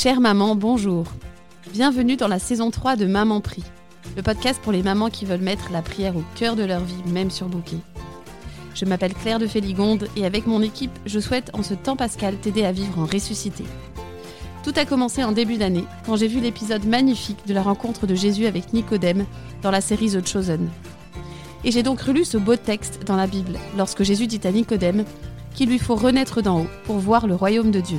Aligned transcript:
Chère 0.00 0.20
maman, 0.20 0.54
bonjour. 0.54 1.06
Bienvenue 1.72 2.14
dans 2.14 2.28
la 2.28 2.38
saison 2.38 2.70
3 2.70 2.94
de 2.94 3.04
Maman 3.04 3.40
Prie, 3.40 3.64
le 4.16 4.22
podcast 4.22 4.60
pour 4.62 4.70
les 4.70 4.84
mamans 4.84 5.10
qui 5.10 5.24
veulent 5.24 5.40
mettre 5.40 5.72
la 5.72 5.82
prière 5.82 6.16
au 6.16 6.22
cœur 6.36 6.54
de 6.54 6.62
leur 6.62 6.84
vie, 6.84 7.02
même 7.06 7.32
sur 7.32 7.48
bouquet. 7.48 7.78
Je 8.76 8.84
m'appelle 8.84 9.12
Claire 9.12 9.40
de 9.40 9.48
Féligonde 9.48 10.08
et 10.14 10.24
avec 10.24 10.46
mon 10.46 10.62
équipe, 10.62 10.96
je 11.04 11.18
souhaite 11.18 11.50
en 11.52 11.64
ce 11.64 11.74
temps 11.74 11.96
pascal 11.96 12.36
t'aider 12.36 12.64
à 12.64 12.70
vivre 12.70 12.96
en 12.96 13.06
ressuscité. 13.06 13.64
Tout 14.62 14.72
a 14.76 14.84
commencé 14.84 15.24
en 15.24 15.32
début 15.32 15.56
d'année 15.56 15.84
quand 16.06 16.14
j'ai 16.14 16.28
vu 16.28 16.38
l'épisode 16.38 16.84
magnifique 16.84 17.44
de 17.48 17.54
la 17.54 17.62
rencontre 17.62 18.06
de 18.06 18.14
Jésus 18.14 18.46
avec 18.46 18.72
Nicodème 18.72 19.26
dans 19.62 19.72
la 19.72 19.80
série 19.80 20.12
The 20.12 20.24
Chosen. 20.24 20.68
Et 21.64 21.72
j'ai 21.72 21.82
donc 21.82 22.00
relu 22.02 22.24
ce 22.24 22.38
beau 22.38 22.54
texte 22.54 23.00
dans 23.04 23.16
la 23.16 23.26
Bible 23.26 23.58
lorsque 23.76 24.04
Jésus 24.04 24.28
dit 24.28 24.40
à 24.44 24.52
Nicodème 24.52 25.04
qu'il 25.56 25.68
lui 25.68 25.80
faut 25.80 25.96
renaître 25.96 26.40
d'en 26.40 26.60
haut 26.60 26.68
pour 26.84 26.98
voir 26.98 27.26
le 27.26 27.34
royaume 27.34 27.72
de 27.72 27.80
Dieu. 27.80 27.98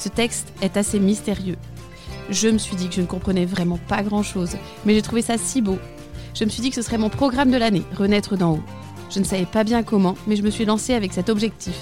Ce 0.00 0.08
texte 0.08 0.54
est 0.62 0.78
assez 0.78 0.98
mystérieux. 0.98 1.58
Je 2.30 2.48
me 2.48 2.56
suis 2.56 2.74
dit 2.74 2.88
que 2.88 2.94
je 2.94 3.02
ne 3.02 3.06
comprenais 3.06 3.44
vraiment 3.44 3.78
pas 3.86 4.02
grand-chose, 4.02 4.56
mais 4.86 4.94
j'ai 4.94 5.02
trouvé 5.02 5.20
ça 5.20 5.36
si 5.36 5.60
beau. 5.60 5.78
Je 6.34 6.44
me 6.44 6.48
suis 6.48 6.62
dit 6.62 6.70
que 6.70 6.74
ce 6.74 6.80
serait 6.80 6.96
mon 6.96 7.10
programme 7.10 7.50
de 7.50 7.58
l'année, 7.58 7.82
renaître 7.94 8.34
d'en 8.38 8.54
haut. 8.54 8.62
Je 9.10 9.18
ne 9.18 9.24
savais 9.24 9.44
pas 9.44 9.62
bien 9.62 9.82
comment, 9.82 10.14
mais 10.26 10.36
je 10.36 10.42
me 10.42 10.48
suis 10.48 10.64
lancée 10.64 10.94
avec 10.94 11.12
cet 11.12 11.28
objectif. 11.28 11.76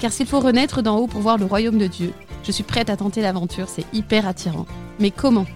Car 0.00 0.12
s'il 0.12 0.28
faut 0.28 0.38
renaître 0.38 0.82
d'en 0.82 0.98
haut 0.98 1.08
pour 1.08 1.20
voir 1.20 1.36
le 1.36 1.44
royaume 1.44 1.78
de 1.78 1.88
Dieu, 1.88 2.12
je 2.44 2.52
suis 2.52 2.62
prête 2.62 2.90
à 2.90 2.96
tenter 2.96 3.22
l'aventure, 3.22 3.68
c'est 3.68 3.86
hyper 3.92 4.28
attirant. 4.28 4.66
Mais 5.00 5.10
comment? 5.10 5.46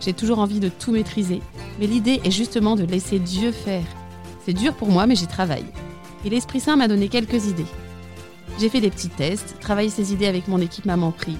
J'ai 0.00 0.14
toujours 0.14 0.38
envie 0.38 0.60
de 0.60 0.70
tout 0.70 0.92
maîtriser, 0.92 1.42
mais 1.78 1.86
l'idée 1.86 2.22
est 2.24 2.30
justement 2.30 2.74
de 2.74 2.84
laisser 2.84 3.18
Dieu 3.18 3.52
faire. 3.52 3.84
C'est 4.46 4.54
dur 4.54 4.72
pour 4.72 4.88
moi, 4.88 5.06
mais 5.06 5.14
j'y 5.14 5.26
travaille. 5.26 5.66
Et 6.24 6.30
l'Esprit 6.30 6.60
Saint 6.60 6.76
m'a 6.76 6.88
donné 6.88 7.08
quelques 7.08 7.48
idées. 7.48 7.66
J'ai 8.58 8.68
fait 8.68 8.80
des 8.80 8.90
petits 8.90 9.08
tests, 9.08 9.54
travaillé 9.60 9.88
ces 9.88 10.12
idées 10.12 10.26
avec 10.26 10.48
mon 10.48 10.60
équipe 10.60 10.84
Maman 10.84 11.12
Prie. 11.12 11.36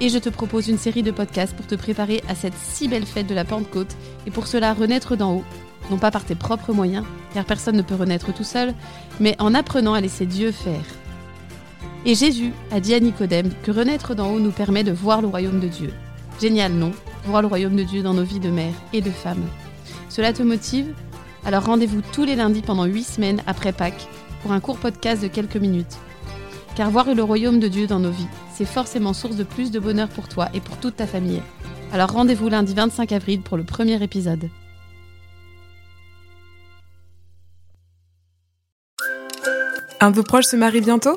Et 0.00 0.08
je 0.08 0.16
te 0.16 0.30
propose 0.30 0.68
une 0.68 0.78
série 0.78 1.02
de 1.02 1.10
podcasts 1.10 1.54
pour 1.54 1.66
te 1.66 1.74
préparer 1.74 2.22
à 2.26 2.34
cette 2.34 2.56
si 2.56 2.88
belle 2.88 3.04
fête 3.04 3.26
de 3.26 3.34
la 3.34 3.44
Pentecôte 3.44 3.94
et 4.26 4.30
pour 4.30 4.46
cela 4.46 4.72
renaître 4.72 5.14
d'en 5.14 5.34
haut, 5.34 5.44
non 5.90 5.98
pas 5.98 6.10
par 6.10 6.24
tes 6.24 6.34
propres 6.34 6.72
moyens, 6.72 7.04
car 7.34 7.44
personne 7.44 7.76
ne 7.76 7.82
peut 7.82 7.94
renaître 7.94 8.32
tout 8.32 8.44
seul, 8.44 8.72
mais 9.20 9.36
en 9.38 9.54
apprenant 9.54 9.92
à 9.92 10.00
laisser 10.00 10.24
Dieu 10.24 10.52
faire. 10.52 10.84
Et 12.06 12.14
Jésus 12.14 12.52
a 12.70 12.80
dit 12.80 12.94
à 12.94 13.00
Nicodème 13.00 13.50
que 13.62 13.70
renaître 13.70 14.14
d'en 14.14 14.30
haut 14.30 14.40
nous 14.40 14.52
permet 14.52 14.84
de 14.84 14.92
voir 14.92 15.20
le 15.20 15.28
royaume 15.28 15.60
de 15.60 15.68
Dieu. 15.68 15.92
Génial, 16.40 16.72
non? 16.72 16.92
Voir 17.26 17.42
le 17.42 17.48
royaume 17.48 17.76
de 17.76 17.84
Dieu 17.84 18.02
dans 18.02 18.14
nos 18.14 18.24
vies 18.24 18.40
de 18.40 18.50
mère 18.50 18.74
et 18.94 19.02
de 19.02 19.10
femme. 19.10 19.44
Cela 20.08 20.32
te 20.32 20.42
motive? 20.42 20.94
Alors 21.44 21.66
rendez-vous 21.66 22.00
tous 22.12 22.24
les 22.24 22.36
lundis 22.36 22.62
pendant 22.62 22.86
8 22.86 23.04
semaines 23.04 23.42
après 23.46 23.72
Pâques 23.72 24.08
pour 24.42 24.52
un 24.52 24.60
court 24.60 24.78
podcast 24.78 25.22
de 25.22 25.28
quelques 25.28 25.56
minutes. 25.56 25.98
Car 26.74 26.90
voir 26.90 27.14
le 27.14 27.22
royaume 27.22 27.60
de 27.60 27.68
Dieu 27.68 27.86
dans 27.86 27.98
nos 27.98 28.10
vies, 28.10 28.28
c'est 28.54 28.64
forcément 28.64 29.12
source 29.12 29.36
de 29.36 29.44
plus 29.44 29.70
de 29.70 29.78
bonheur 29.78 30.08
pour 30.08 30.28
toi 30.28 30.48
et 30.54 30.60
pour 30.60 30.78
toute 30.78 30.96
ta 30.96 31.06
famille. 31.06 31.42
Alors 31.92 32.10
rendez-vous 32.10 32.48
lundi 32.48 32.72
25 32.72 33.12
avril 33.12 33.42
pour 33.42 33.58
le 33.58 33.64
premier 33.64 34.02
épisode. 34.02 34.48
Un 40.00 40.10
de 40.10 40.16
vos 40.16 40.22
proches 40.22 40.46
se 40.46 40.56
marie 40.56 40.80
bientôt? 40.80 41.16